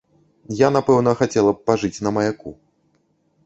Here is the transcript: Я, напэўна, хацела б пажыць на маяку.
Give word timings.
Я, 0.61 0.69
напэўна, 0.77 1.13
хацела 1.21 1.53
б 1.57 1.63
пажыць 1.69 2.03
на 2.07 2.17
маяку. 2.19 2.59